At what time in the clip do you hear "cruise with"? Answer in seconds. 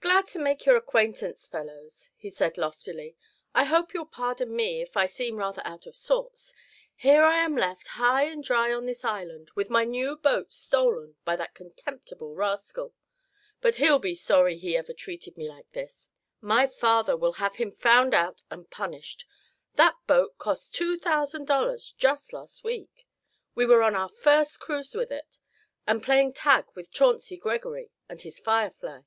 24.58-25.12